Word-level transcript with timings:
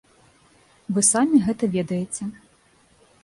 Вы 0.95 1.03
самі 1.13 1.37
гэта 1.45 1.69
ведаеце. 1.77 2.23